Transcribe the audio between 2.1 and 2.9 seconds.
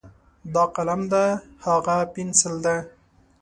پینسل ده.